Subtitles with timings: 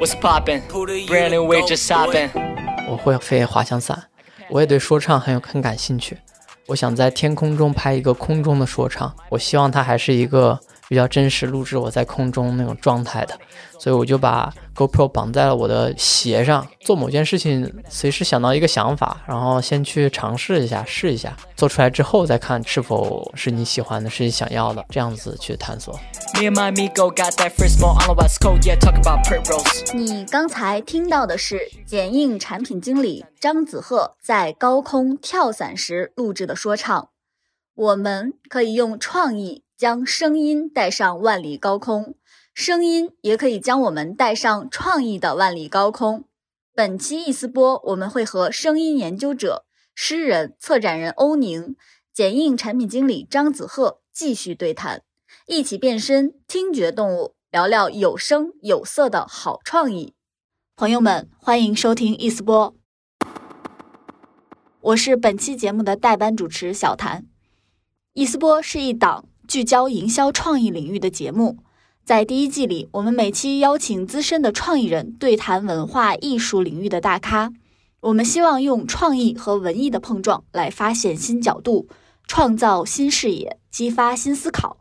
[0.00, 0.62] What's poppin'?
[1.06, 2.30] Brand new wave just hoppin'.
[2.88, 4.04] 我会飞滑翔伞，
[4.48, 6.16] 我也对说唱很有很感兴趣。
[6.68, 10.58] 我想在天空中拍一个空中的说唱，我希望它还是一个
[10.90, 13.38] 比较真实录制我在空中那种状态的，
[13.78, 25.94] 所以我就把 GoPro 绑在了我的鞋上，做某件事情随时想到一个想法，然后先去尝试一下，试一下，做出来之后再看是否是你喜欢的，是你想要的，这样子去探索。
[26.34, 28.66] Me and my amigo got that first mo on the west coast.
[28.66, 29.96] Yeah, talk about pert roast.
[29.96, 37.10] 你刚才听到的是剪映产品经理张子赫在高空跳伞时录制的说唱。
[37.76, 42.14] 我们可以用创意将声音带上万里高空，
[42.52, 46.26] 声音也可以将我们带上创意的万里高空。
[46.74, 51.76] 本期一丝波，我们会和声音研究者、诗人、策展人欧宁、
[52.12, 55.02] 剪映产品经理张子赫继续对谈，
[55.46, 60.12] 一起变身听觉动物，聊聊有声有色的好创意。
[60.76, 62.76] 朋友们，欢迎收听一丝波，
[64.82, 67.24] 我是本期节目的代班主持小谭。
[68.12, 71.58] 一丝波是一档聚焦营销创意领域的节目，
[72.04, 77.52] 在第一季里，我们每期邀请资深的创意人对谈文化艺术领域的大咖。
[77.98, 81.88] 我们希望用创意和文艺的碰撞来发现新角度，
[82.28, 84.76] 创造新视野，激发新思考。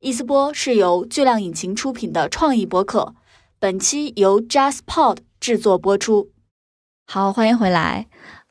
[0.00, 3.14] 易思波是由巨量引擎出品的创意播客，
[3.58, 6.32] 本期由 JustPod 制作播出。
[7.06, 8.08] 好，欢迎回来。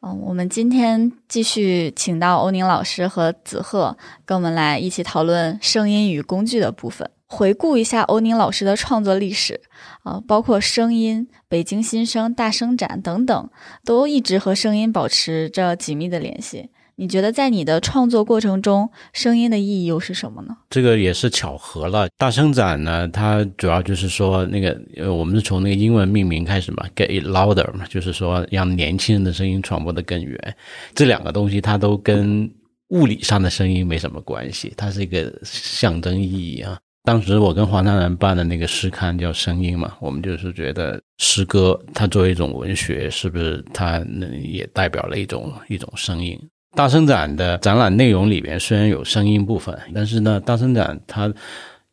[0.07, 9.59] 嗯，我们今天继续请到欧宁老师和子赫跟我们来一起讨论声音与工具的部分，回顾一下欧宁老师的创作历史
[10.03, 13.49] 啊、包括声音、北京新生、大声展等等，
[13.83, 16.69] 都一直和声音保持着紧密的联系。
[16.97, 20.55] 你觉得在你的创作过程中，声音的意义又是什么呢？
[20.69, 22.07] 这个也是巧合了。
[22.17, 30.57] 大声展呢，它主要就是说那个，呃，我们是从那个英文命名开始嘛，get it louder 嘛，就是说让年轻人的声音传播的更远。
[30.93, 32.49] 这两个东西它都跟
[32.89, 36.77] 物理上的声音没什么关系，它是一个象征意义啊。
[37.03, 46.39] 当时我跟黄灿然办的那个诗刊叫《声音》嘛，我们就是觉得诗歌它作为一种文学，是不是它能也代表了一种一种声音？
[46.75, 51.33] 大声展的展览内容里边虽然有声音部分，但是呢，大声展它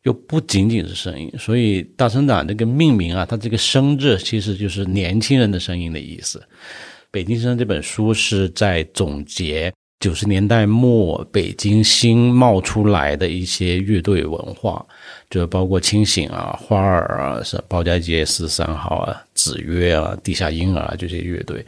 [0.03, 6.37] 又不仅仅是声音，所以大声展这个命名啊，它这个“声”字其实就是年轻人的声音的意思。
[7.09, 9.71] 《北京声》这本书是在总结
[10.01, 14.85] 九十年代末北京新冒出来的一些乐队文化，
[15.33, 21.65] 就包括清醒啊、花儿啊、是包家街四十三号啊、子曰啊、地下婴儿啊这些乐队。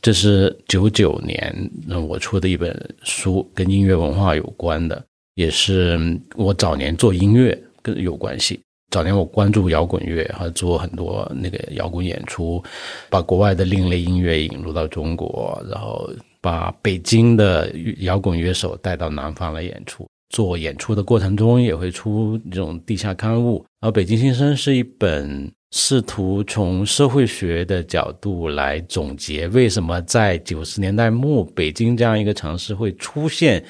[0.00, 5.00] 这是九九年呃我出的一本书，跟音乐文化有关的，
[5.36, 5.96] 也是
[6.34, 8.58] 我早年做音乐跟有关系。
[8.90, 12.60] 早年我关注摇滚乐，还做很多那个摇滚演出，
[13.08, 16.10] 把国外的另类音乐引入到中国，然后
[16.40, 20.04] 把北京的摇滚乐手带到南方来演出。
[20.34, 33.64] 做演出的过程中也会出这种地下刊物，然后《北京新生》是一本试图从社会学的角度来总结为什么在九十年代末北京这样一个城市会出现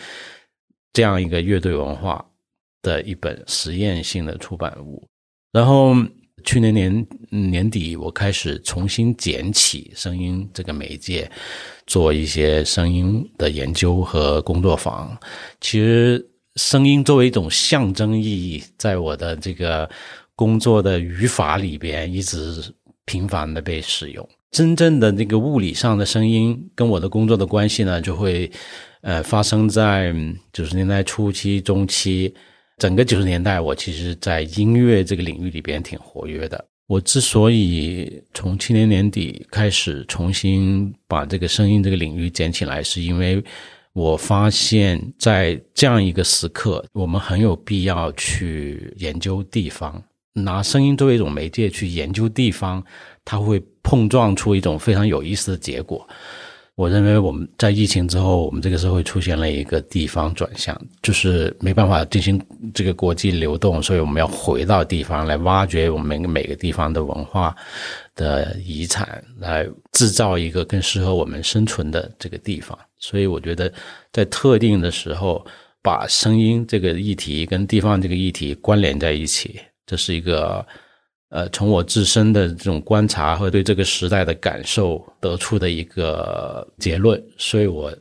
[0.94, 2.24] 这样一个乐队文化
[2.80, 5.06] 的一本实验性的出版物。
[5.52, 5.94] 然后
[6.44, 11.30] 去年年年底，我开始重新捡起声音这个媒介，
[11.86, 15.14] 做一些声音的研究和工作坊。
[15.60, 16.26] 其实，
[16.56, 19.88] 声音作为一种象征意义，在我的这个
[20.36, 22.62] 工作的语法里边一直
[23.04, 24.28] 频繁的被使用。
[24.52, 28.48] 真正的那个物理上的声音跟我的工作的关系呢，就会
[29.00, 30.14] 呃发生在
[30.52, 32.32] 九十年代初期、中期。
[32.78, 36.64] 整个九十年代，我其实在音乐这个领域里边挺活跃的。
[36.86, 43.42] 我之所以从去年年底开始重新把这个声音这个领域捡起来，是因为
[43.94, 52.82] 我发现，在这样一个时刻，我们很有必要去研究地方，拿声音作为一种媒介去研究地方，
[53.24, 56.06] 它会碰撞出一种非常有意思的结果。
[56.74, 62.40] 我认为我们在疫情之后，我们这个社会出现了一个地方转向，就是没办法进行
[62.74, 67.54] 这个国际流动，所以我们要回到地方来挖掘我们每个地方的文化
[68.14, 72.78] 的遗产，来制造一个更适合我们生存的这个地方。
[72.98, 73.72] 所以我觉得，
[74.12, 75.44] 在特定的时候，
[75.82, 80.64] 把声音这个议题跟地方这个议题关联在一起，这是一个。
[81.30, 87.92] 呃，从我自身的这种观察和对这个时代的感受得出的一个结论，所以我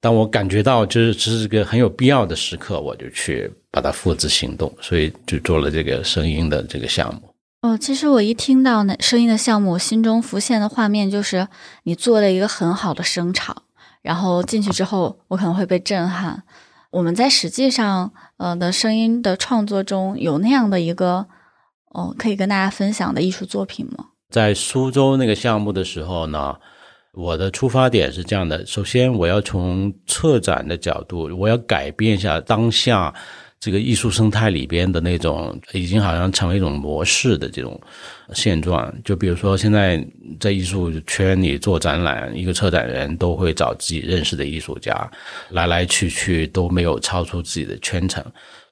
[0.00, 7.33] 当我感觉到就是这是个很有必要的时刻，我就去把它付之行动，所以就做了这个声音的这个项目。
[7.64, 11.48] 哦，其实我一听到那声音的项目，我心中浮现的画面就是
[11.84, 13.56] 你做了一个很好的声场，
[14.02, 16.42] 然后进去之后，我可能会被震撼。
[16.90, 21.26] 我们在实际上呃的声音的创作中有那样的一个
[21.88, 24.08] 哦，可以跟大家分享的艺术作品吗？
[24.28, 26.56] 在苏州那个项目的时候呢，
[27.14, 33.14] 我的出发点是这样的：首先，我要从策展的角度，我要改变一下当下。
[33.64, 37.80] 这个艺术生态里边的那种，已经好像成为一种模式的这种
[38.34, 38.94] 现状。
[39.02, 40.06] 就比如说，现在
[40.38, 45.10] 在艺术圈里做展览，一个策展人都会找自己认识的艺术家，
[45.48, 48.22] 来来去去都没有超出自己的圈层。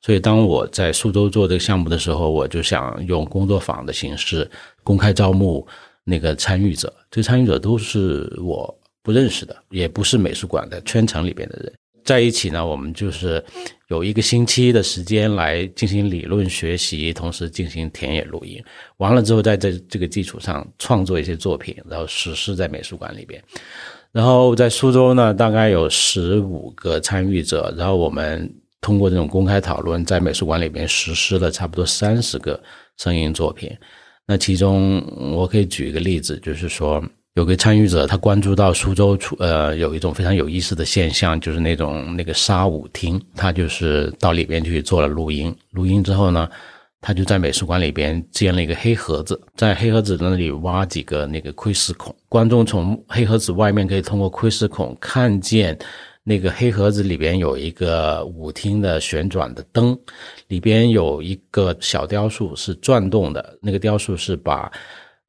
[0.03, 4.47] 所以，当我在苏州做这个项目的时候，我就想用工作坊的形式
[4.85, 5.67] 公开招募
[6.05, 6.93] 那个参与者。
[7.11, 11.73] 这参与者都是我不认识的，也不是美术馆的圈层里边的人。
[12.05, 13.45] 在一起呢，我们就是
[13.89, 18.63] 有一个星期的时间来进行理论学习，同时进行田野录音。
[18.99, 23.43] 完了之后，在这这个基础上创作一些作品，然后实施在美术馆里边。
[24.11, 32.63] 然后在苏州呢，大概有十五个参与者，然后我们通过这种公开讨论，在美术馆里边实施了差不多三十个
[32.99, 33.71] 声音作品。
[34.27, 37.03] 那其中我可以举一个例子，就是说。
[37.35, 45.55] 有个参与者，他关注到苏州出呃有一种非常有意思的现象，就是那种那个沙舞厅，他就是到里边去做了录音。
[45.71, 46.47] 录音之后呢，
[47.01, 55.79] 他就在美术馆里边建了一个黑盒子，在黑盒子那里挖几个那个窥视孔，观众从黑盒子外面可以通过窥视孔看见
[56.25, 59.99] 那个黑盒子里边有一个舞厅的旋转的灯，
[60.49, 64.71] 里边有一个小雕塑是转动的，那个雕塑是把。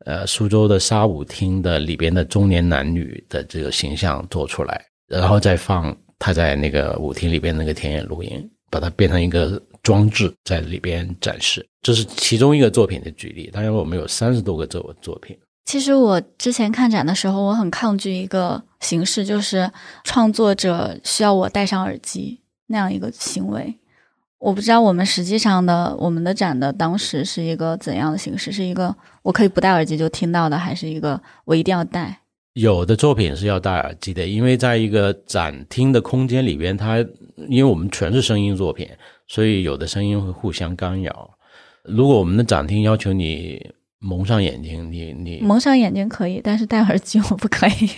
[0.05, 11.65] 呃，苏州的沙舞厅的里边的中年男女的这个形象做出来，然后再放他在那个舞厅里边那个田野录音，把它变成一个装置在里边展示。
[11.81, 13.49] 这是其中一个作品的举例。
[13.53, 15.37] 当然，我们有三十多个作作品。
[15.65, 19.71] 其实我之前看展的时候，我很抗拒一个形式，就是
[20.03, 23.73] 创作者需要我戴上耳机那样一个行为。
[24.43, 28.51] 我不知道我们实际上的我们的展的当时是一个怎样的形式？
[28.51, 32.19] 是一个我可以不戴耳机就听到的，还是一个我一定要戴？
[32.51, 36.97] 有的作品是要戴耳机的，因为在一个展厅的空间里边，它
[37.47, 38.85] 因为我们全是声音作品，
[39.29, 41.31] 所以有的声音会互相干扰。
[41.83, 43.65] 如果我们的展厅要求你
[43.99, 47.89] 蒙上眼睛，你你蒙上眼睛可以，但是戴耳机我不可以。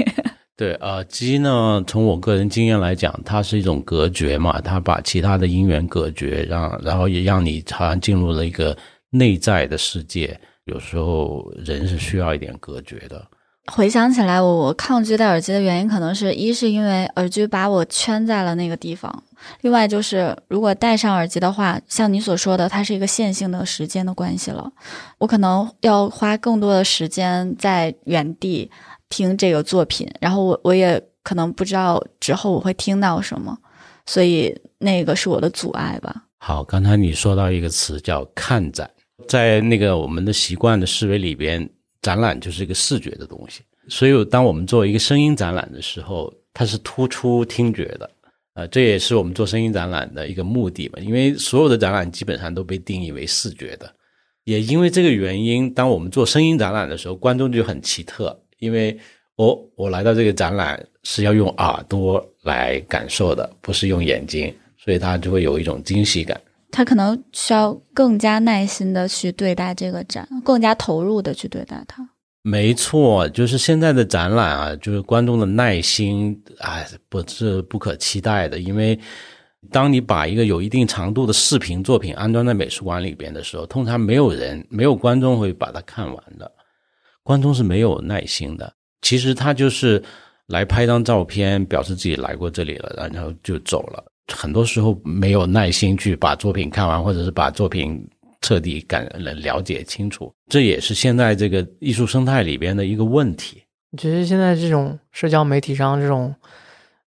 [0.57, 8.75] 对耳机呢，从我个人经验来讲，它是一种隔绝嘛，它把其他的音源隔绝，让然后也让你好像进入了一个
[9.09, 10.39] 内在的世界。
[10.63, 13.21] 有时候人是需要一点隔绝的。
[13.73, 19.23] 回想起来，我我抗拒戴耳机的原因，可能是一是因为耳机把我圈在了那个地方，
[19.61, 24.71] 另外就是如果戴上耳机的话，像你所说的，它是一个线性的时间的关系了，
[25.17, 28.71] 我可能要花更多的时间在原地。
[29.09, 33.57] 听这个作品，然后我我也可能不知道之后我会听到什么，
[34.05, 36.23] 所以那个是我的阻碍吧。
[36.39, 38.89] 好，刚才你说到一个词叫看展，
[39.27, 41.67] 在那个我们的习惯的思维里边，
[42.01, 48.09] 展览就是一个视觉的东西，所以当我们做一个声音展览的时候，它是突出听觉的，
[48.53, 50.99] 呃，这也是我们做声音展览的一个目的吧。
[51.01, 53.91] 因为所有的展览基本上都被定义为视觉的，
[54.43, 58.39] 也因为这个原因，当我们做声音展览的时候，观众就很奇特。
[58.59, 58.97] 因为
[59.35, 66.39] 我我来到这个展览是要用耳朵来感受的，不是用眼睛，所以他就会有一种惊喜感。
[66.71, 72.07] 他可能需要更加耐心的去对待这个展，更加投入的去对待它。
[72.41, 78.59] 没错，就是现在的展览啊，就是观众的耐心啊，不是不可期待的。
[78.59, 78.99] 因为
[79.71, 86.51] 当你把一个有一定长度的视频作品安装在美术馆里边的时候，通常没有人、没有观众会把它看完的。
[87.25, 90.01] 观众是没有耐心的，其实他就是
[90.45, 94.05] 来拍张照片，表示自己来过这里了，然后就走了。
[94.31, 98.07] 很多时候没有耐心去把作品看完，或者是把作品
[98.41, 103.63] 彻底感了解清楚，这也是现在这个艺术生态里边的一个问题。
[103.91, 106.35] 我觉得现在这种社交媒体上这种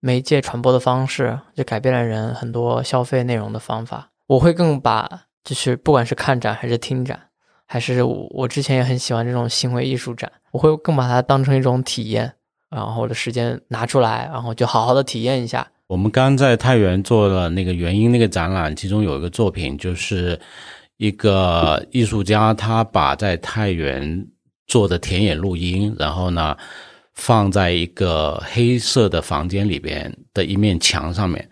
[0.01, 4.11] 媒介传播的方式，就改变了人很多消费内容的方法。
[4.27, 5.09] 我会更把
[5.43, 7.19] 就是不管是看展还是听展。
[7.73, 12.31] 还是我之前也很喜欢这种行为艺术展，我会更把它当成一种体验，
[12.69, 15.67] 然后我的时间拿出来，然后就好好的体验一下。
[15.87, 20.39] 我们刚在太原做了那个原因那个展览，其中有一个作品，就是
[20.99, 24.23] 一个艺术家他把在太原
[24.67, 26.55] 做的田野录音，然后呢
[27.15, 31.49] 放在一个黑色的房间里边的一面墙上面，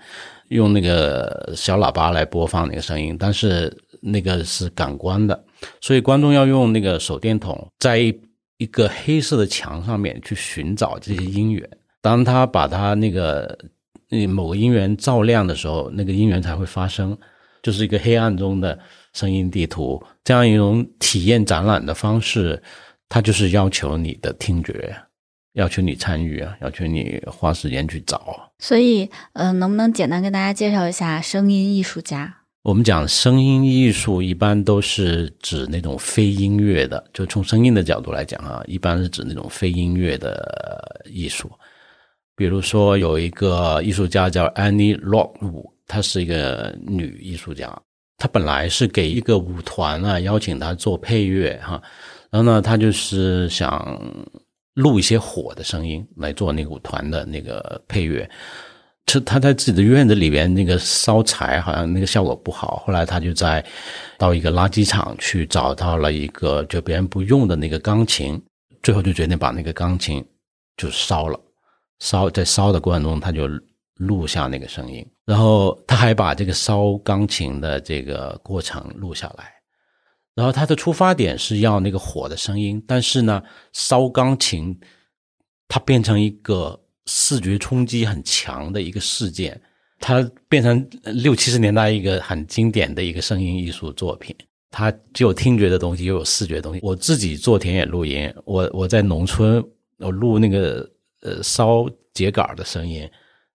[0.48, 5.44] 用那个小喇叭来播放那个声音，但是那个是感官的。
[5.80, 11.68] 所以观众要用那个手电筒在一个黑色的墙上面去寻找这些音源。
[12.02, 13.58] 当他把他那个
[14.08, 17.16] 那某个音源照亮的时候，那个音源才会发生，
[17.62, 18.78] 就是一个黑暗中的
[19.12, 20.02] 声音地图。
[20.24, 22.62] 这样一种体验展览的方式，
[23.08, 24.94] 它就是要求你的听觉，
[25.54, 28.52] 要求你参与啊，要求你花时间去找。
[28.58, 32.39] 所以，嗯，能不能简单跟大家介绍一下声音艺术家？
[32.62, 41.50] 我们讲声音艺术，一般都是指那种非音乐的，就从声音的角度来讲啊，一般是指那种非音乐的艺术。
[42.36, 47.74] 比如说，有一个艺术家叫 Annie Lockwood，她是一个女艺术家。
[48.18, 51.82] 她本来是给一个舞团啊邀请她做配乐哈，
[52.30, 53.98] 然后呢，她就是想
[54.74, 58.28] 录一些火的声音来做那个舞团的那个配乐。
[59.10, 62.76] 是他在自己的院子里边那个烧柴，好像那个效果不好。
[62.86, 63.64] 后来他就在
[64.16, 68.40] 到一个垃圾场去找到了一个就别人不用的那个钢琴，
[68.84, 70.24] 最后就决定把那个钢琴
[70.76, 71.40] 就烧了。
[71.98, 73.48] 烧在烧的过程中，他就
[73.96, 79.52] 录下那个声音，然后他还把这个烧钢琴的这个过程录下来。
[80.36, 84.78] 然后他的出发点是要那个火的声音，但是呢，烧钢琴
[85.66, 86.79] 它变成一个。
[87.12, 89.60] 视觉冲击很强的一个事件，
[89.98, 94.34] 它变成六七十年代一个很经典的一个声音艺术作品。
[94.70, 96.80] 它既有听觉的东西，又有视觉东西。
[96.84, 99.60] 我自己做田野录音，我我在农村，
[99.98, 100.88] 我录那个
[101.22, 103.10] 呃烧秸秆的声音，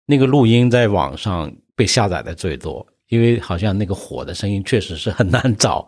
[0.06, 2.86] 那个录音在网上被下载的最多。
[3.10, 5.88] 因为好像那个火的声音确实是很难找，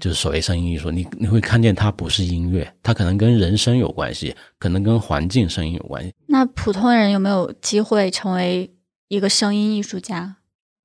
[0.00, 6.12] 就是所谓声音艺术，你你会看见它不是音乐，它可能跟人声有关系，可能跟环境声音有关系。
[6.26, 8.70] 那普通人有没有机会成为
[9.08, 10.36] 一个声音艺术家？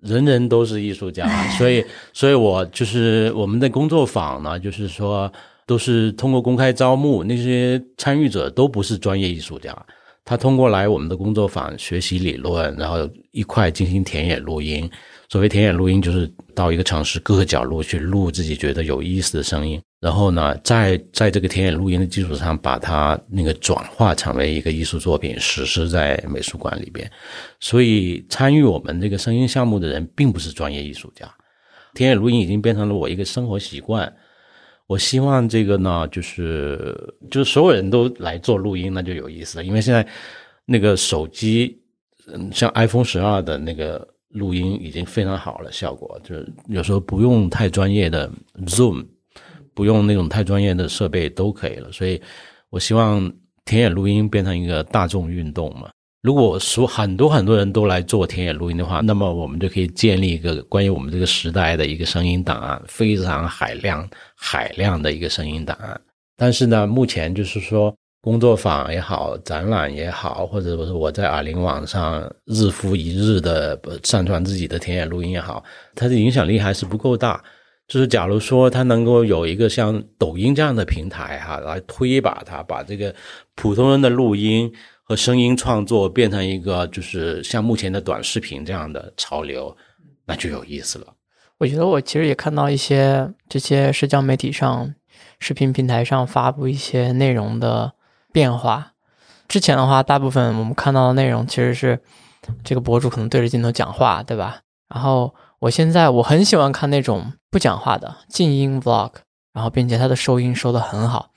[0.01, 5.32] 人人都是艺术家，所以， 所以我就是我们的工作坊呢，就是说
[5.68, 9.74] 都是通过公开招募，那些参与者都不是专业艺术家。
[10.25, 14.90] 他通过来我们的工作坊学习理论，然后一块进行田野录音。
[15.31, 27.09] 所谓田野录音，就是到一个城市各个角落去录自己觉得有意思的声音，然后呢，在在这个田野录音的基础上，把它那个转化成为一个艺术作品，实施在美术馆里边。
[27.61, 31.33] 所以参与我们这个声音项目的人，并不是专业艺术家。
[31.93, 34.13] 田野录音已经变成了我一个生活习惯。
[34.85, 36.93] 我希望这个呢，就是
[37.29, 39.63] 就是所有人都来做录音，那就有意思了。
[39.63, 40.05] 因为现在
[40.65, 41.79] 那个手机，
[42.27, 48.31] 嗯，像 iPhone 十二的那个录音已经非常好了，效果就是有时候不用太专业的
[48.65, 49.05] Zoom，
[49.73, 51.91] 不用那种太专业的设备都可以了。
[51.91, 52.21] 所以
[52.69, 53.31] 我希望
[53.65, 55.89] 田野录音变成一个大众运动嘛。
[56.21, 66.00] 如果说很多很多人都来做田野录音的话，那么我们就可以建立一个关于我们这个时代的一个声音档案，非常海量、海量的一个声音档案。
[66.38, 75.63] 但是呢，目前就是说工作坊也好，展览也好，或者说我在耳灵网上日复一日的上传自己的田野录音也好，
[75.96, 77.44] 它的影响力还是不够大。
[77.88, 83.13] 就是假如说它能够有一个像抖音这样的平台哈，来推一把它，把这个
[83.56, 84.72] 普通人的录音。
[85.04, 89.75] 和声音创作变成一个，就是像目前的短视频这样的潮流，
[90.25, 91.08] 那就有意思了。
[91.58, 94.96] 我觉得我其实也看到一些这些社交媒体上、
[95.40, 97.92] 视频平台上发布一些内容的
[98.31, 98.93] 变化。
[99.47, 102.00] 之前的话，大部分我们看到的内容其实是
[102.63, 104.61] 这个博主可能对着镜头讲话，对吧？
[104.93, 109.11] 然后我现在我很喜欢看那种不讲话的静音 vlog，
[109.53, 111.31] 然后并且它的收音收的很好。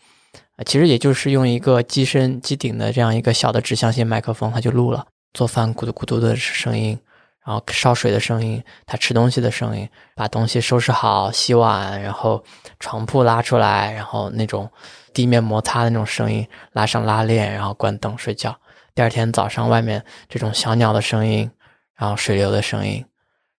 [0.56, 6.98] 啊，其实也就是用一个机身机顶的这样一个小的指向性麦克风，它就录了做饭咕嘟咕嘟的声音，
[7.44, 12.42] 然后烧水的声音，他吃东西的声音，把东西收拾好、洗碗，然后
[12.80, 14.70] 床铺拉出来，然后那种
[15.12, 18.56] 地面摩擦的那种声音，拉上拉链，然后关灯睡觉。
[18.94, 21.50] 第二天早上外面这种小鸟的声音，
[21.96, 23.04] 然后水流的声音，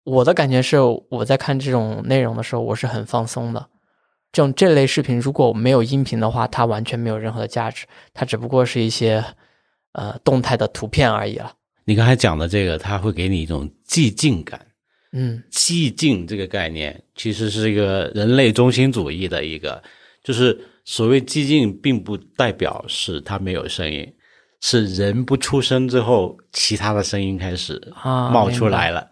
[0.05, 0.79] 我的感觉是
[1.11, 3.69] 我在看这种内容的时候，我是很放松的。
[4.33, 9.25] 这种这类视频如果没有音频的话，它完全没有任何的价值，它只不过是一些
[9.93, 11.53] 呃动态的图片而已了。
[11.85, 14.67] 你刚才讲的这个，它会给你一种寂静感。
[15.13, 19.83] 嗯，寂静这个概念其实是一个人类中心主义的一个，
[20.25, 24.13] 就是所谓寂静，并不代表是它没有声音，
[24.61, 29.09] 是人不出声之后，其他的声音开始冒出来了。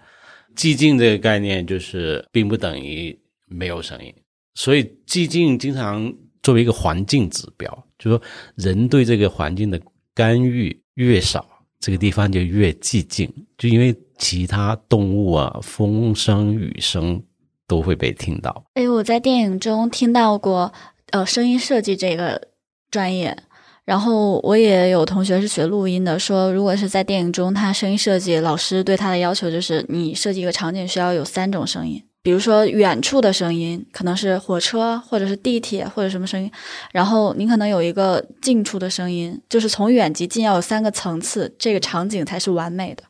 [0.57, 4.13] 寂静这个概念就是并不等于没有声音。
[4.55, 6.13] 所以寂静经常
[6.43, 8.21] 作为一个环境指标，就说
[8.57, 9.81] 人对这个环境的
[10.15, 11.49] 干预越少，
[11.83, 13.31] 这个地方就越寂静。
[13.59, 17.23] 就因为其他动物啊，风声、雨声
[17.67, 18.65] 都会被听到。
[18.75, 20.73] 哎，我在电影中听到过，
[21.11, 22.49] 呃，声音设计这个
[22.91, 23.37] 专业。
[23.85, 36.51] 然后我也有同学是学录音的，说如果是在电影中，他声音设计老师对他的要求就是，你设计一个场景需要有三种声音，比如说远处的声音，可能是火车或者是地铁或者什么声音，
[36.93, 43.03] 然后你可能有一个近处的声音，就是从远及近要有三个层次，这个场景才是完美的。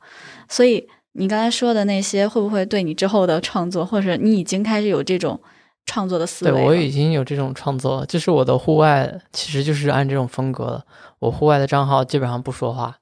[0.49, 5.41] 所以你刚才说的那些，会不会对你之后的创作，或者你已经开始有这种？
[5.85, 10.85] 创作的思维，对我已经有这种创作了，就是我的户外其实就是按这种风格了。
[11.19, 12.97] 我户外的账号基本上不说话。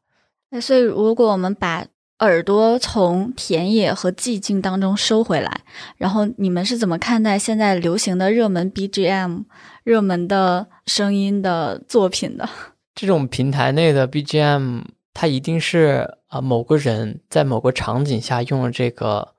[0.49, 1.85] 那所以，如果我们把
[2.21, 5.63] 耳朵从田野和寂静当中收回来，
[5.97, 9.45] 然后你们是怎么看待现在流行的热门 BGM、
[9.85, 12.47] 热门的声音的作品的？
[12.95, 14.83] 这种平台内的 BGM，
[15.15, 19.35] 它一定是啊某个人在某个场景下用了这个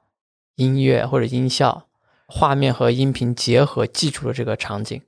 [0.56, 1.88] 音乐或者音效。
[2.26, 5.02] 画面和音频结合，记住了这个场景，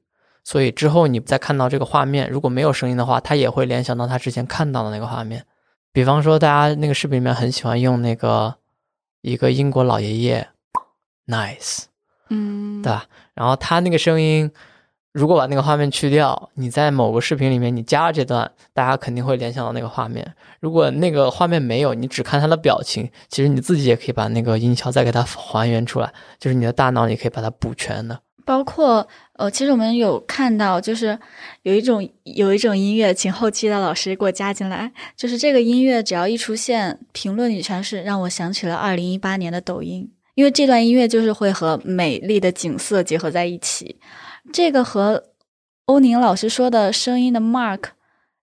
[0.43, 5.45] 所以之后你再看到这个画面，如果没有声音的话，他也会联想到他之前看到的那个画面。
[5.93, 8.55] 比方说，大家那个视频里面很喜欢用那个
[9.21, 10.49] 一个英国老爷爷
[11.27, 11.83] ，nice，
[12.29, 13.05] 嗯，对吧？
[13.33, 14.51] 然后他那个声音。
[15.13, 20.33] 如果把那个画面去掉，你在某个视频里面你加了这段，大家肯定会联想到那个画面。
[20.59, 28.19] 如果那个画面没有，你只看他的表情，其实你自己也可以把那个音效再给它还原出来，就是你的大脑也可以把它补全的。
[28.43, 31.17] 包括呃，其实我们有看到，就是
[31.63, 43.99] 有一种有一种音乐，请后期的老师给我加进来，就是这个音乐只要一出现，评论里全是让我想起了二零一八年的抖音，因为这段音乐就是会和美丽的景色结合在一起。
[44.51, 45.23] 这个和
[45.85, 47.85] 欧宁老师说的声音的 mark，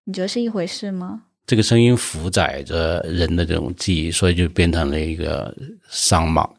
[0.04, 1.22] 你觉得是一回事吗？
[1.46, 5.54] 这个声音负载着人的这种记忆，所以就变成了一个
[5.90, 6.50] sound mark。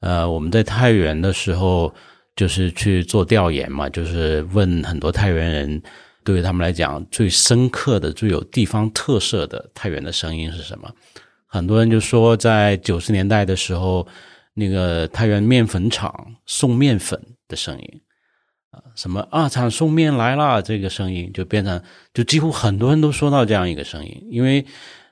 [0.00, 1.92] 呃，我们在太原的时候，
[2.38, 5.82] 就是去做调研嘛，就是问很多太原人，
[6.22, 10.88] 对于他们来讲最深刻的、最有地方特色的太原的声音是什么？
[11.48, 14.06] 很多人就说，在九十年代的时候，
[14.54, 18.00] 那个太原面粉厂送面粉的声音。
[18.70, 21.82] 啊什么二厂送面来了，这个声音就变成，
[22.14, 24.64] 就几乎很多人都说到这样一个声音，因为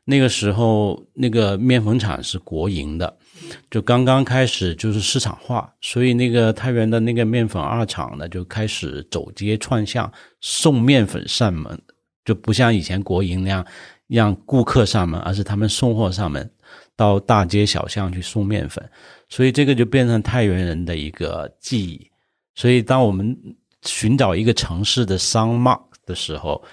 [0.04, 3.16] 那个时候那个面粉厂是国营的，
[3.70, 11.80] 就刚刚开始就是市场化，所以那个太原的那个面粉二厂呢就开始走街串巷送面粉上门，
[12.24, 13.64] 就不像以前国营那样
[14.06, 16.50] 让顾客上门，而是他们送货上门，
[16.94, 18.88] 到大街小巷去送面粉，
[19.28, 22.10] 所以这个就变成太原人的一个记忆。
[22.54, 23.36] 所以，当我们
[23.84, 26.64] 寻找一个城市的商贸的时候，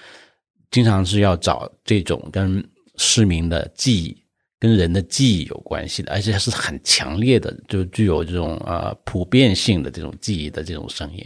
[0.70, 4.16] 经常是要找这种跟市民的记忆、
[4.64, 11.22] 跟人的记忆有关系的，而且是很强烈的，就具有这种呃普遍性的这种记忆的这种声音。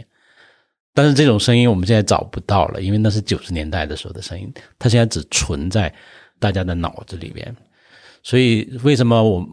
[0.93, 5.93] 但是这种声音我们现在找不到了，因为那是九十年代的时候的声音，它现在只存在
[6.37, 7.55] 大家的脑子里边。
[8.23, 9.47] 所以，为什么我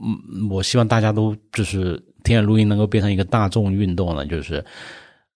[0.50, 2.02] 我希望大家都就是。
[2.26, 4.26] 田野录音能够变成一个大众运动呢？
[4.26, 4.64] 就是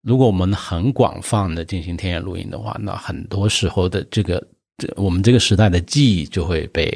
[0.02, 4.44] 如果我们很广泛的进行田野录音的话，那很多时候的这个
[4.76, 6.90] 这我们这个时代的记忆就会被，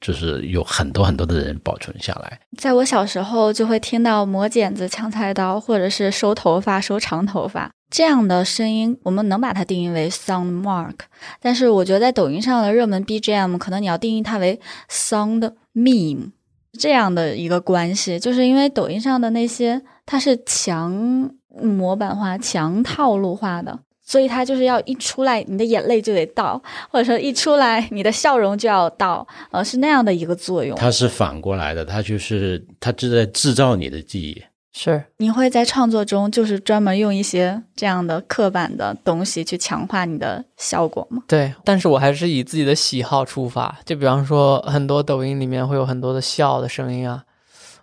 [0.00, 2.40] 就是有很多很多的人保存下来。
[2.58, 10.94] 在我小时候，就会听到磨剪子、抢菜刀，或者是收头发、收长头发这样的声音，我们能把它定义为 sound mark。
[11.40, 16.32] 但是，我觉得在抖音上的热门 BGM，可能你要定义它为 sound meme。
[16.78, 21.30] 这样的一个关系，就是因为抖音上的那些，它是强
[21.62, 30.78] 模板化、强套路化的，所以它就是要一出来，你的眼泪就得到，或者说一出来，你的笑容就要到，呃，是那样的一个作用。
[30.78, 34.40] 它是反过来的，它就是它是在制造你的记忆。
[34.72, 41.22] 是，你会在创作中就是专门用一些这样的刻板的东西去强化你的效果吗？
[41.26, 43.74] 对，但是我还是以自己的喜好出发。
[43.86, 47.24] 就比方说，很多抖音里面会有很多的笑的声音啊，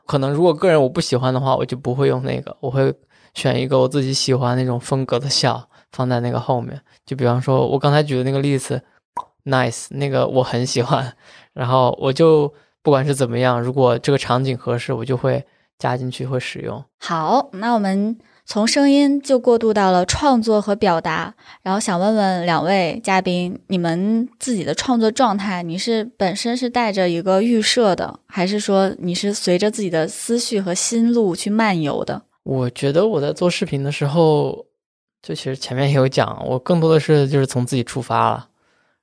[0.05, 2.93] 可能如果个人我不喜欢的话，我就不会用那个，我会
[3.33, 6.81] 选一个我自己喜欢那种风格的笑放在那个后面。
[7.05, 8.81] 就比方说，我刚才举的那个例子
[9.45, 11.15] ，nice，那个我很喜欢，
[11.53, 15.45] 然后我就不管是怎么样，如果这个场景合适，我就会。
[15.79, 16.81] 加进去会使用。
[16.99, 32.21] 好，那我们从声音就过渡到了创作和表达，然后想问问两位嘉宾，你们自己的创作状态，你是本身是带着一个预设的，还是说你是随着自己的思绪和心路去漫游的？
[32.43, 34.65] 我觉得我在做视频的时候，
[35.23, 38.49] 就其实前面也有讲，我更多的是就是从自己出发了，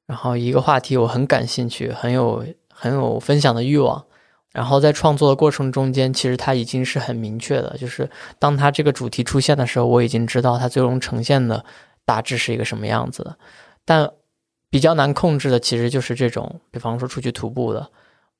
[0.06, 4.04] 然后一个话题我很感兴趣，很有很有分享的欲望。
[4.52, 11.64] 然后在创作的过程中间，其实它已经是很明确的，就是当它这个主题出现的时候，我已经知道它最终呈现的
[12.04, 13.38] 大致是一个什么样子的。
[13.84, 14.10] 但
[14.68, 17.90] 比较难控制的，其实就是这种，比方说出去徒步的，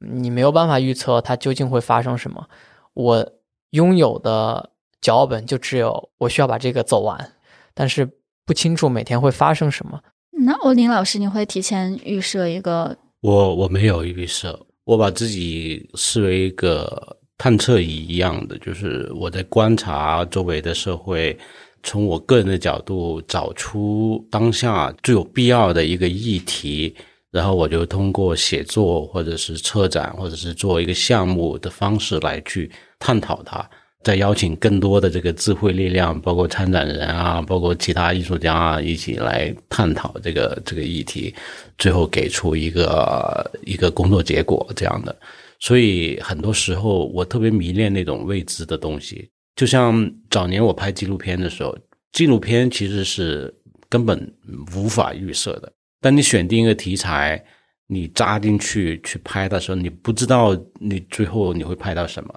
[0.00, 2.46] 你没有办法预测它究竟会发生什么。
[2.92, 3.32] 我
[3.70, 7.32] 拥有的脚本就只有我需要把这个走完，
[7.74, 8.08] 但是
[8.46, 10.00] 不清楚每天会发生什么。
[10.44, 12.96] 那欧林老师，你会提前预设一个？
[13.20, 21.38] 我我没有预设，我把自己视为一个探测仪一样的，就是我在观察周围的社会，
[21.82, 26.94] 从我个人的角度找出当下最有必要的一个议题，
[27.30, 33.68] 然后我就通过写作或者是策展或者是做一个项目的方式来去探讨它。
[34.02, 41.34] 再邀请更多的这个智慧力量，包括参展人啊，包括其他艺术家啊，一起来探讨这个这个议题，
[41.76, 45.14] 最后给出一个一个工作结果这样的。
[45.58, 51.76] 所以很多时候我特别迷恋那种未知的东西，就像早年我拍纪录片的时候，
[52.12, 53.54] 纪录片其实是
[53.90, 54.34] 根本
[54.74, 55.70] 无法预设的。
[56.00, 57.44] 当你选定一个题材，
[57.86, 62.34] 你扎进去去拍的时候，你不知道你最后你会拍到什么。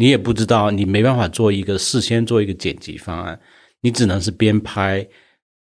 [0.00, 3.38] 你也不知道，你没办法做一个事先做一个剪辑方案，
[3.80, 5.04] 你只能是边拍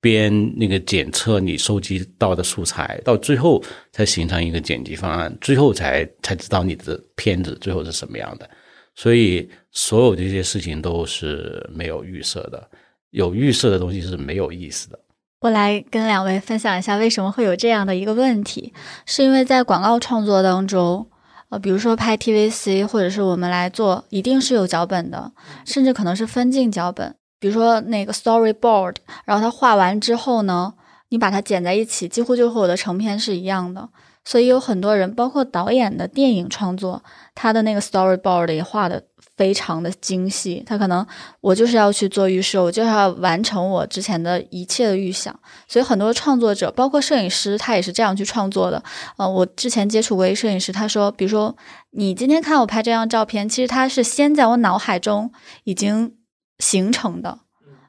[0.02, 8.50] 边那个检测你收集到的素材，到最后才形成一个剪辑方案，最后才才知道你的片子最后是什么样的。
[8.94, 12.70] 所以，所有这些事情都是没有预设的，
[13.12, 15.00] 有预设的东西是没有意思的。
[15.40, 18.74] 我来跟两位分享一下为什么会有这样的一个问题，
[19.06, 21.10] 是因为在广告创作当中。
[21.50, 25.32] 呃，比如说拍 TVC，或者是我们来做，一定是有脚本的，
[25.66, 27.16] 甚至可能是分镜脚本。
[27.40, 30.74] 比如说那个 Storyboard，然后它画完之后呢，
[31.10, 33.90] 你把它剪在一起，几乎就和我的成片是一样的。
[34.24, 37.04] 所以有很多人，包括导演的电影创作，
[37.36, 39.04] 他的那个 Storyboard 也画的。
[39.38, 41.06] 非常的精细，他可能
[41.42, 48.82] 我就是要去做预设，我就是要完成我之前的一切的预想，所以很多创作者，包括摄影师，他也是这样去创作的。
[49.18, 51.54] 呃，我之前接触过一摄影师，他说，比如说
[51.92, 55.30] 你今天看我拍这张照片，其实他是先在我脑海中
[55.66, 56.14] 已经
[56.60, 57.40] 形成的，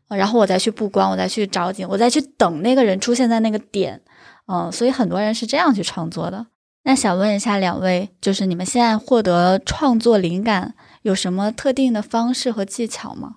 [0.09, 4.03] 然后我再去布光，我再去找景，我再去等那个人出现在那个点，
[4.49, 6.47] 嗯，所以很多人是这样去创作的。
[6.83, 10.75] 那想问一下两位，就是你们现在获得创作灵感？
[11.07, 13.37] 有什么特定的方式和技巧吗？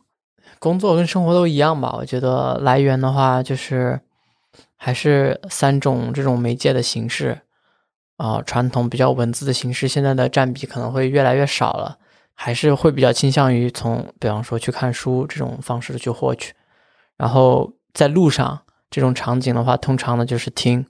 [0.57, 1.93] 工作跟生活都一样吧。
[1.95, 3.99] 我觉得来源的话，就是
[4.75, 7.41] 还是三种这种媒介的形式
[8.17, 8.41] 啊。
[8.41, 11.99] 传统比较文字的形式，现在的占比可能会越来越少了，
[12.33, 16.55] 还是会比较倾向于从，比方说去看书这种方式去获取。
[17.17, 20.83] 然后在路上这种场景的话，通常呢就是听，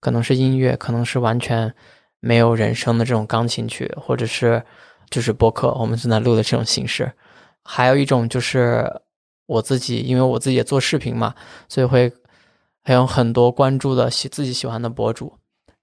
[0.00, 1.74] 可能是音乐，可能是完全
[2.20, 4.62] 没有人声的这种钢琴曲，或者是。
[5.12, 7.12] 就是播客，我们正在录的这种形式，
[7.62, 8.90] 还有一种就是
[9.46, 11.32] 我自己，因为我自己也做视频嘛，
[11.68, 12.12] 所以会
[12.82, 15.32] 还有很多关注的喜自己喜欢的博主，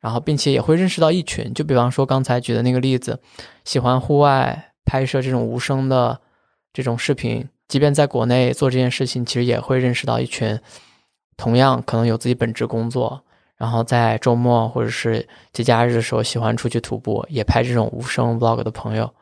[0.02, 3.22] 然后并且也会认识到一群，就比方说刚才举的那个例子，
[3.64, 6.20] 喜欢户外拍摄这种无声的
[6.74, 10.60] 这种视频，即便在国内做这件事情，其实也会认识到一群
[11.38, 13.24] 同样可能有自己本职工作。
[13.60, 19.14] 然后在周末或者是节假日的时候，喜欢出去徒步，也拍这种无声 vlog 的朋友，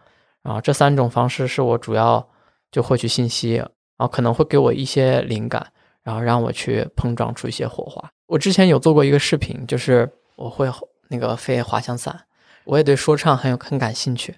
[0.48, 2.26] 啊这三种方式是我主要
[2.72, 8.10] 就获取信息，然后可能会给我一些灵感，然后让我去碰撞出一些火花。
[8.28, 10.70] 我之前有做过一个视频，就是我会
[11.10, 12.26] 那个飞滑翔伞，
[12.66, 14.36] 我也对说唱很有很感兴趣，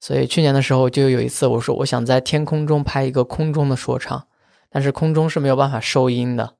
[0.00, 4.26] 所以去年的时候就有一次我说我想在天空中拍一个空中的说唱，
[4.70, 6.54] 但是空中是没有办法收音的。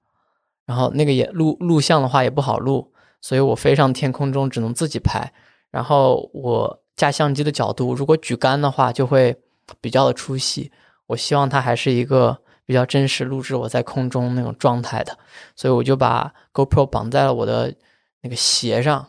[0.66, 5.32] 然后那个也录录像的话也不好录，所以我飞上天空中只能自己拍。
[5.70, 9.34] 然后我架相机的角度，如果举杆的话就会
[9.80, 10.70] 比较的出戏。
[11.06, 12.36] 我希望它还是一个
[12.66, 15.16] 比较真实录制我在空中那种状态的，
[15.56, 17.74] 所以我就把 GoPro 绑在了我的
[18.20, 19.08] 那个鞋上，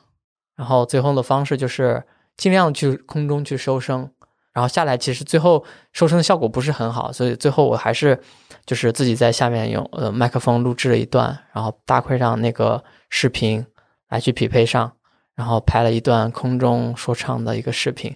[0.56, 2.02] 然后最后的方式就是
[2.38, 4.10] 尽量去空中去收声。
[4.54, 8.18] 然后下来，其实最后收声的效果不是很好，所以最后我还是
[8.66, 13.66] 就是自己在下面用呃麦克风录制了一段，然后大块上那个视频
[14.10, 14.94] 来去匹配上，
[15.42, 18.16] 然后拍了一段空中说唱的一个视频。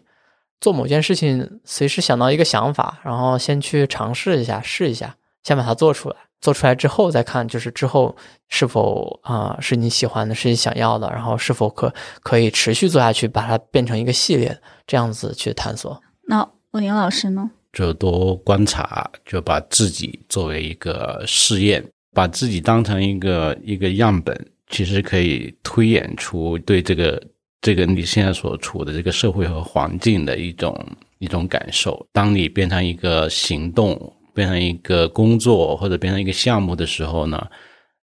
[0.61, 6.15] 做某件事情，随时想到一个想法，然后先去尝试一下，试一下，先把它做出来。
[6.39, 8.15] 做出来之后再看，就是之后
[8.49, 15.99] 是否啊是你喜欢的，是你想要的，然后是否可可以持续做下去，把它变成一个系列，这样子去探索。
[16.27, 17.49] 那欧宁老师呢？
[17.73, 21.83] 就多观察，就把自己作为一个试验，
[22.13, 27.21] 把自己当成一个一个样本，其实可以推演出对这个
[27.61, 30.75] 这个你现在所处的这个社会和环境的一种
[31.19, 32.05] 一种感受。
[32.11, 37.47] 当你变成一个行动，变成一个工作，或者变成一个项目的时候呢，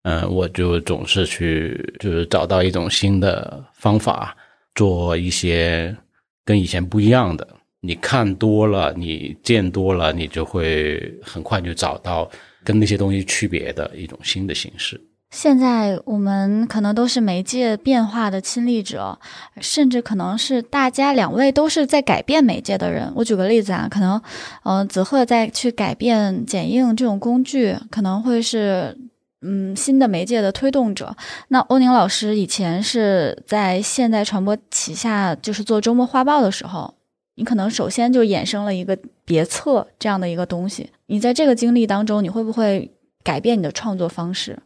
[0.04, 4.36] 嗯，我就总是去就是找到一种新的方法，
[4.76, 5.96] 做一些
[6.44, 7.48] 跟以前不一样的。
[7.80, 12.30] 你看多了，你见多了，你就会很快就找到
[12.64, 15.00] 跟那些东西区别的一种新的形式。
[15.30, 19.20] 现在我们可能都是媒介变化的亲历者，
[19.60, 23.12] 甚至可能是大家两位都是在改变媒介的人。
[23.14, 24.20] 我举个例子啊，可能，
[24.64, 28.98] 嗯，子鹤在去改变剪映这种工具，可能会是
[29.42, 31.16] 嗯新的媒介的推动者。
[31.50, 36.96] 那欧宁老师以前是在现代传播旗下，就是做周末画报的时候，
[37.36, 40.90] 你可能首先就衍生了一个别册这样的一个东西。
[41.08, 42.90] 你在这个经历当中，你会不会
[43.24, 44.58] 改变你的创作方式？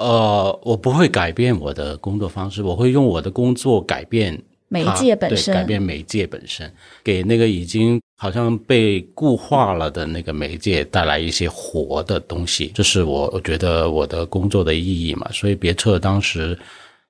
[0.00, 6.72] 呃，我不会改变我的工作方式，我会用我的工作改变媒介本身，改变媒介本身，
[7.04, 15.30] 给那个已经好像被固化了的那个媒介带来一些活的东西，这是我我觉得我的工作的意义嘛。
[15.32, 16.58] 所以别册当时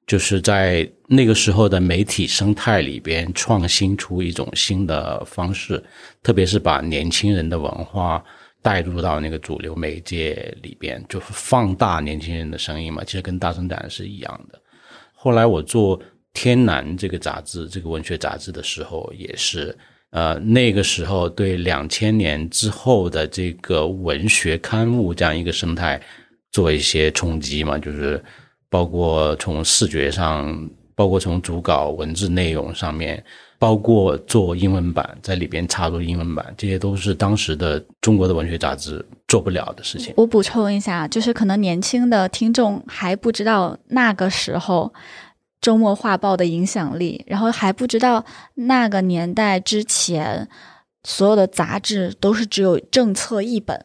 [0.05, 5.81] 就是在那个时候的媒体生态里边创新出一种新的方式，
[6.25, 8.25] 特别是把年轻人的文化。
[8.63, 13.03] 带入到那个主流媒介里边，就是放大年轻人的声音嘛。
[13.05, 14.61] 其实跟大生产是一样的。
[15.15, 15.99] 后来我做
[16.33, 19.77] 《天南》这个杂志，这个文学杂志的时候，也是
[20.11, 26.01] 呃那个时候对两千年之后的这个文学刊物这样一个生态
[26.53, 28.23] 做一些冲击嘛，就是
[28.69, 33.25] 包括从视觉上，包括从主稿文字内容上面。
[33.61, 40.15] 包括做英文版，在里边插入英文版，这些都是当时的中国的文学杂志做不了的事情。
[40.17, 44.91] 我补充一下，就是可能年轻的听众还不知道那个时候
[45.61, 50.49] 周末画报的影响力，然后还不知道那个年代之前
[51.05, 53.85] 所有的杂志都是只有政策一本，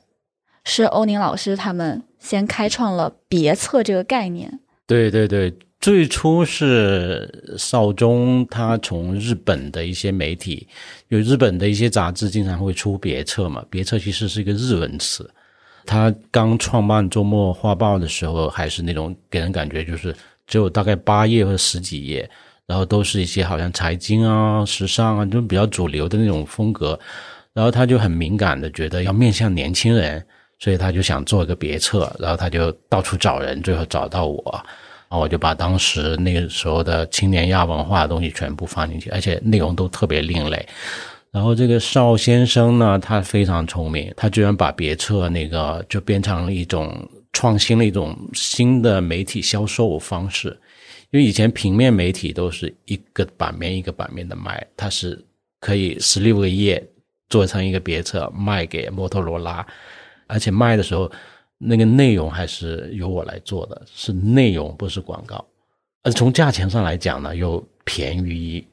[0.64, 4.62] 是欧宁老师他们先开创了别册这个概念。
[4.88, 5.54] 对对对。
[5.86, 10.68] 最初是少中，他从日本的一些媒体，
[11.10, 13.64] 有日本的一些杂志经常会出别册嘛。
[13.70, 15.30] 别册其实是一个日文词。
[15.86, 20.12] 他刚创办周末画报的时候，还是那种给人感觉就是
[20.48, 22.28] 只有大概八页或者十几页，
[22.66, 27.00] 然后都是一些好像财经啊、时尚啊，就比较主流的那种风格。
[27.54, 30.26] 然后他就很敏感的觉得要面向年轻人，
[30.58, 34.66] 所以他就想做一个别册，然后他就到处找人，最后找到我。
[35.08, 40.68] 然后我就把当时那个时候的青年亚文化的东西全部放进去，而且内容都特别另类。
[41.32, 50.58] 然后这个邵先生呢，他非常聪明，他居然把别册那个就变成了一种创新的一种新的媒体销售方式。
[51.12, 55.24] 因为以前平面媒体都是一个版面一个版面的卖，它是
[55.60, 56.84] 可以十六个页
[57.30, 59.66] 做成一个别册卖给摩托罗拉，
[60.28, 61.10] 而且卖的时候。
[61.58, 65.44] 那个内容还是由我来做的，是内容不是广告，
[66.04, 68.68] 而从价钱上来讲呢，又便宜，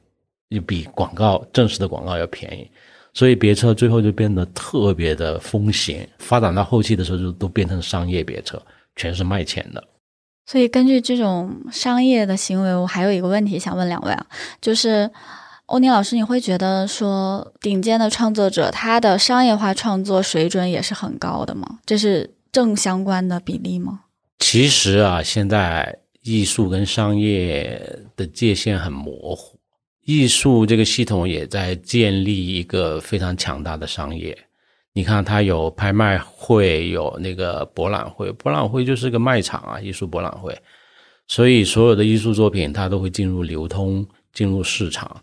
[0.49, 2.69] 又比广告正式的广告要便宜，
[3.13, 8.61] 所以别车最后就变得特别的风险，发展到后期的时候就都变成商业别车，
[8.97, 9.81] 全是卖钱的。
[10.45, 14.25] 所以根据这种商业的行为，我还有一个问题想问两位啊，
[14.59, 15.09] 就是
[15.67, 21.79] 欧尼老师，你会觉得说顶尖的创作者他的商业化创作水准也是很高的吗？
[21.85, 22.29] 这是。
[22.53, 24.01] 正相关的比例吗？
[24.37, 27.81] 其实啊，现在艺术跟商业
[28.15, 29.59] 的界限很模糊。
[30.05, 34.37] 艺术这个系统也在建立一个非常强大的商业。
[34.93, 38.31] 你看，它有拍卖会，有那个博览会。
[38.33, 40.55] 博览会就是个卖场啊，艺术博览会。
[41.27, 45.19] 所以，所有的艺术作品它都会进入流通，进入市场。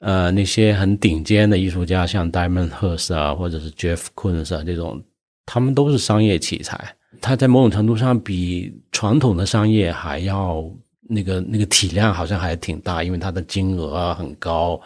[0.00, 5.00] 呃，那些很顶尖的艺术家，像 Diamond Hirst 啊，或者是 Jeff Koons 啊这种。
[5.46, 10.64] 他们都是商业奇才，他在某种程度上比传统的商业还要
[11.02, 14.80] 那个那个体量好像还挺大，因为它的金额啊很高，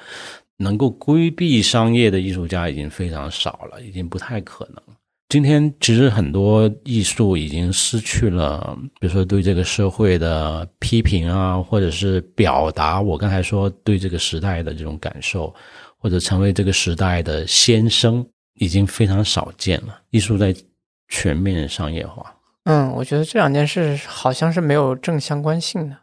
[0.57, 4.83] 能够规避商业的艺术家已经非常少了，已经不太可能。
[5.29, 15.53] 今天其实很多艺术已经失去了，比如说对这个社会的批评啊，或者是表达我刚才说对这个时代的这种感受，
[15.99, 18.25] 或者成为这个时代的先生。
[18.57, 20.55] 已经非常少见了，艺术在
[21.09, 22.35] 全面商业化。
[22.65, 25.97] 嗯，我觉得这两件事好像是没有正相关性的。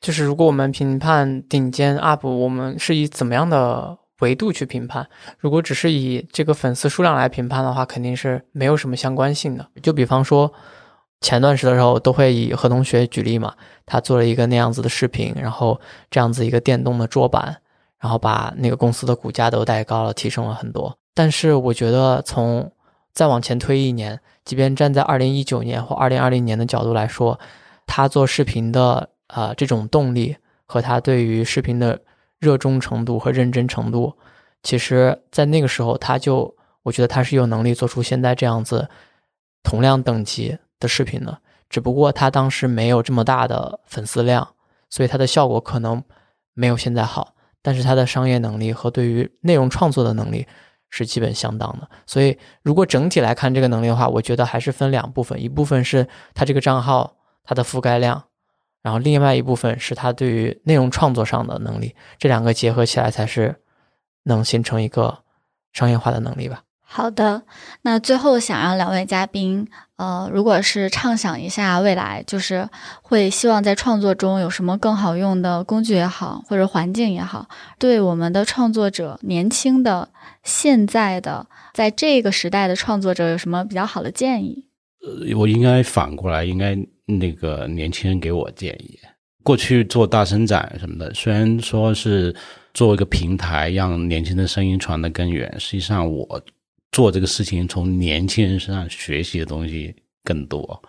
[0.00, 5.06] 就是如果我们评判顶尖 UP，我们是以怎么样的维度去评判？
[5.38, 9.68] 如果只是以这个粉丝数量来评判的话，肯定是没有什么相关性的。
[9.82, 10.52] 就比方说，
[11.20, 17.56] 前段时的时候都会以何同学举例嘛，他做了一个那样子的视频，然后这样子一个电动的桌板。
[17.98, 20.96] 然后把那个公司的股价都带高了，提升了很多。
[21.16, 22.70] 但是我觉得从
[23.14, 27.40] 再往前推一年，即便站在二零一九年或二零二零年的角度来说，
[27.86, 31.98] 他做视频的啊这种动力和他对于视频的
[32.38, 34.12] 热衷程度和认真程度，
[34.62, 38.86] 其实在那个时候他就我觉得他是有能力做出现在这样子
[39.62, 41.38] 同量等级的视频的。
[41.70, 44.46] 只不过他当时没有这么大的粉丝量，
[44.90, 46.04] 所以他的效果可能
[46.52, 47.32] 没有现在好。
[47.62, 50.46] 但是他的商业能力和对于内容创作的能力
[50.90, 51.88] 是基本相当的。
[52.06, 58.24] 所以如果整体来看这个能力的话，我觉得还是分两部分：一部分是它这个账号它的覆盖量，
[58.82, 61.94] 然后另外一部分是它对于内容创作上的能力。
[62.18, 63.56] 这两个结合起来才是
[64.24, 65.22] 能形成一个
[65.72, 66.62] 商业化的能力吧。
[66.88, 67.42] 好的，
[67.82, 72.66] 那最后想让两位嘉宾，呃，如果是畅想一下未来，就是
[73.02, 80.08] 会希望在创作中有什么更好用的工具也好，或者环境也好，对我们的创作者、年轻的、
[80.44, 84.68] 现在的，在这个时代的创作者有什么比较好的建议？
[85.02, 88.98] 呃，我应该反过来，应该那个年轻人给我建议。
[89.42, 92.34] 过去做大生展什么的，虽然说是
[92.72, 96.40] 做一个平台，让年轻的声音传得更远，实际上我。
[96.92, 99.94] 做这个事情，从年轻人身上学习的东西
[100.24, 100.82] 更多。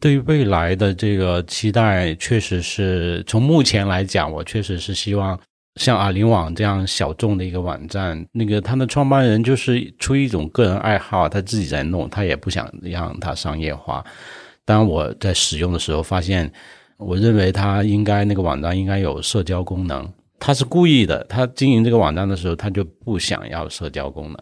[0.00, 5.36] 对于未来的这个期待，确实是从目前来讲，我确实是希望
[5.74, 14.04] 像阿林网这样小众的一个网站，那个他的创办人就是出于一种个人爱好，他自己在弄，他也不想让它商业化。
[14.64, 16.52] 当我在使用的时候，发现
[16.96, 20.08] 我认为他应该那个网站应该有社交功能，
[20.38, 21.24] 他是故意的。
[21.24, 24.38] 他经营这个网站的时候，他就不想要社交功能。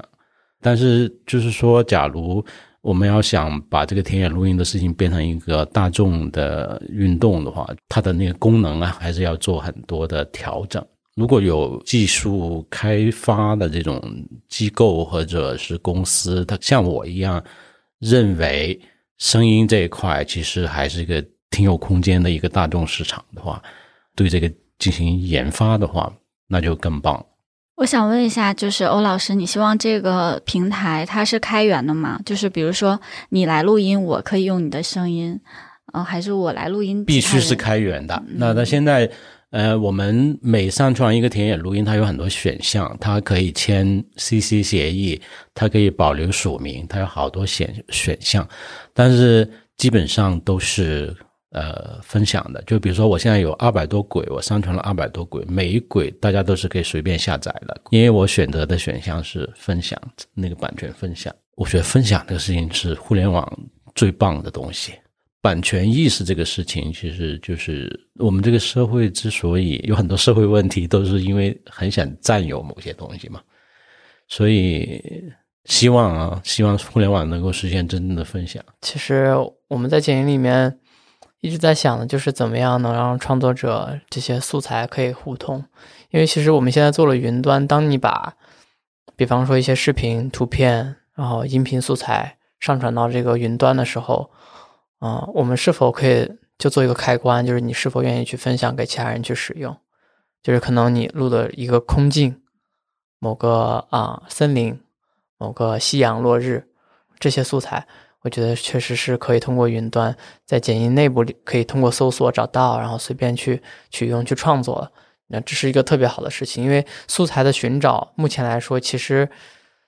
[0.67, 2.45] 但是，就是说，假如
[2.81, 10.85] 我们要想把这个田野录音的事情变成一个大众的运动的话，它的那个功能啊，还是要做很多的调整。
[11.15, 14.03] 如果有技术开发的这种
[14.49, 17.41] 机构或者是公司，它像我一样
[18.01, 18.77] 认为
[19.19, 23.63] 声音这一块其实还是一个挺有空间的一个大众市场的话，
[24.17, 26.13] 对这个进行研发的话，
[26.49, 27.25] 那就更棒。
[27.77, 32.19] 我想问一下，就是欧老师，你希望这个平台它是开源的吗？
[32.25, 35.39] 就是比如说你来录音，我可以用你的声音，
[35.93, 38.23] 呃，还是我来录音必须是开源的？
[38.29, 39.09] 那那现在，
[39.51, 45.21] 呃，我们每上传一个田野录音，它有很多选项，它可以签 CC 协议，
[45.55, 48.49] 它可以保留署名，它有好多选选项，
[48.95, 51.15] 但是基本上都是。
[51.57, 59.99] 呃，分享的，就比如说我现在有二百多轨，我上传了二百多轨，每一轨大家都是可以随便下载的，因为我选择的选项是分享
[60.35, 61.35] 那个版权分享。
[61.55, 63.51] 我觉得分享这个事情是互联网
[63.95, 64.93] 最棒的东西。
[65.41, 67.89] 版权意识这个事情，其实就是
[68.19, 73.41] 我们这个社会之所以有很多社会问题，都是因为很想占有某些东西嘛。
[74.29, 75.03] 所以
[75.65, 78.63] 希望啊，希望互联网能够实现真正的分享。
[78.83, 79.35] 其实
[79.69, 80.79] 我们在剪映里面。
[81.47, 85.65] 一直在想的就是怎么样能让创作者这些素材可以互通，
[86.11, 88.35] 因为其实我们现在做了云端，当你把，
[89.15, 94.29] 比方说一些视频、图片，然后音频素材上传到这个云端的时候，
[94.99, 96.29] 嗯，我们是否可以
[96.59, 99.77] 就做一个开关，就是你是否愿意去分享给其他人去使用？
[100.43, 102.43] 就是可能你录的一个空镜，
[103.21, 104.81] 某个啊森林，
[105.39, 106.67] 某个夕阳落日
[107.21, 107.87] 这些素材。
[108.27, 114.91] 我觉得确实是可以通过云端，在剪映内部里可以通过搜索找到，然后随便去取用去创作。
[115.29, 119.29] 那这是一个特别好的事情，因为素材的寻找，目前来说，其实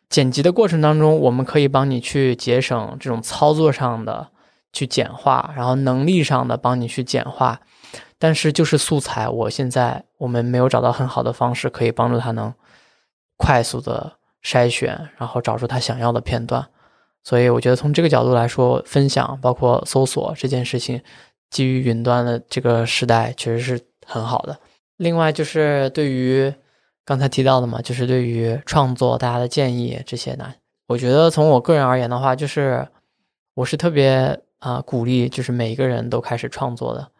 [0.08, 4.28] 剪辑的过程当中，我们可以帮你去节省这种操作上的
[4.72, 7.60] 去简化，然后能力上的帮你去简化。
[8.20, 12.54] 但是就是素材，我现在我们没有找到很好的方式可以帮助他能
[13.36, 14.12] 快速的
[14.44, 16.68] 筛选，然后找出他想要的片段。
[17.28, 20.98] 所以我觉得从这个角度来说，分享包括搜索这件事情，
[21.50, 24.58] 基于云端的这个时代确实是很好的。
[24.96, 26.50] 另外就是对于
[27.04, 30.54] 刚才提到的嘛，就是对于创作大家的建议这些呢，
[30.86, 32.88] 我觉得从我个人而言的话，就是
[33.56, 37.10] 我是特别啊鼓励，就是每一个人都开始创作的。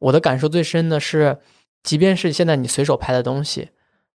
[0.00, 1.38] 我的感受最深的是，
[1.84, 3.68] 即便是现在你随手拍的东西，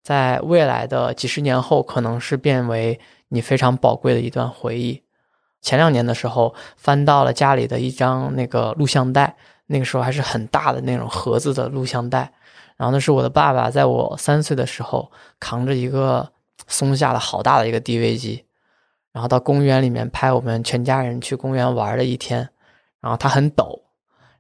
[0.03, 2.99] 在未来的几十年后，可能是变为
[3.29, 5.06] 你非常宝贵的一段回忆。
[5.67, 9.37] 前两年的时候，翻到了家里的一张那个录像带，
[9.67, 12.33] 那个时候还是很大的那种盒子的录像带。
[12.77, 15.11] 然后那是我的爸爸在我三岁的时候
[15.41, 16.31] 扛着一个
[16.69, 18.45] 松下的好大的一个 DV 机，
[19.11, 22.49] 然后到公园里面拍我们全家人去公园玩的一天。
[23.01, 23.83] 然后它很抖，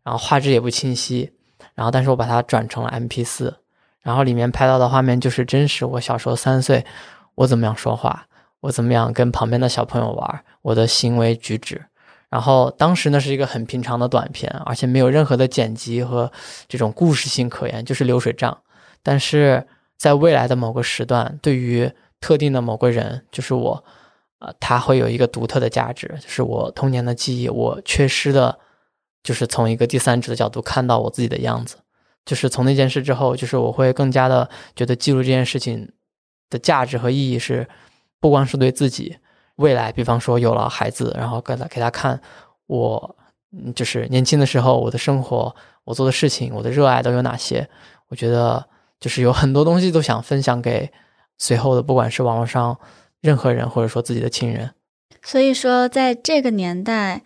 [0.04, 1.32] 然后画质也不清晰。
[1.74, 3.52] 然后但是我把它转成了 MP4，
[4.00, 6.86] 然后里面拍到的画面就是真实我小时候三岁，
[7.34, 8.28] 我怎么样说话，
[8.66, 11.80] 我怎么样跟旁边的小朋友玩，我的行为举止。
[12.28, 16.30] 然后当时呢是一个很平常的短片，而且没有任何的剪辑和
[16.66, 18.56] 这种故事性可言，就是流水账。
[19.02, 19.64] 但是
[19.96, 21.90] 在未来的某个时段，对于
[22.20, 23.84] 特定的某个人，就是我，
[24.40, 28.58] 呃，他会有一个独特的价值，就是我童年的记忆，我缺失的，
[29.22, 31.76] 就是从一个第三者的角度看到我自己的样子。
[32.24, 35.88] 就是从那件事之后，就是我会更加的觉得记录这件事情
[36.50, 37.68] 的价值和意义是，
[38.20, 39.16] 不光是对自己。
[39.56, 42.20] 未来，比方说有了孩子，然后给他给他看
[42.66, 43.16] 我，
[43.74, 45.54] 就是年轻的时候我的生活，
[45.84, 47.66] 我做的事情，我的热爱都有哪些？
[48.08, 48.68] 我觉得
[49.00, 50.92] 就是有很多东西都想分享给
[51.38, 52.78] 随后的，不管是网络上
[53.20, 54.72] 任何人，或者说自己的亲人。
[55.22, 57.22] 所以说，在这个年代，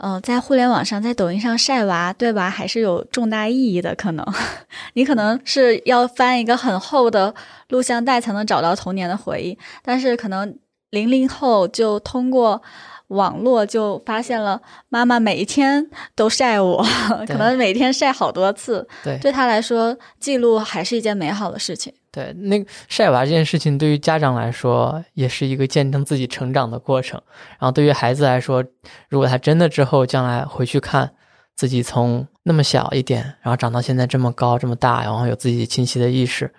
[0.00, 2.50] 呃，在互联网上，在抖音上晒娃，对娃？
[2.50, 3.94] 还是有重大意义的。
[3.94, 4.26] 可能
[4.94, 7.34] 你可能是要翻一个很厚的
[7.68, 10.58] 录像带才能找到童年的回忆，但是可能。
[10.92, 12.60] 零零后就通过
[13.06, 16.84] 网络就发现了妈妈每一天都晒我，
[17.28, 18.88] 可能每天晒好多次。
[19.04, 21.94] 对，对他来说，记录还是一件美好的事情。
[22.12, 27.20] 对，那个晒娃这件事情，对于家长来说，也是一个见证自己成长的过程。
[27.58, 28.64] 然后，对于孩子来说，
[29.08, 31.12] 如果他真的之后将来回去看
[31.54, 36.52] 自己从那么小一点，然后长到现在这么高这么大，然后有自己清晰的意识，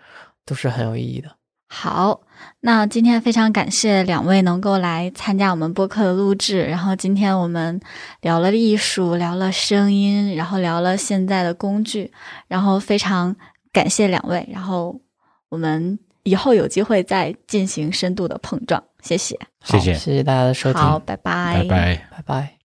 [0.45, 1.29] 都是很有意义的。
[1.73, 2.21] 好，
[2.59, 6.65] 那今天非常感谢两位能够来参加我们播客的录制。
[6.65, 7.79] 然后今天我们
[8.21, 12.11] 聊了艺术，聊了声音，然后聊了现在的工具。
[12.49, 13.33] 然后非常
[13.71, 14.45] 感谢两位。
[14.51, 14.99] 然后
[15.51, 18.81] 我们以后有机会再进行深度的碰撞。
[19.01, 20.81] 谢谢，谢谢，谢谢大家的收听。
[20.81, 22.57] 好，拜拜，拜拜，拜拜。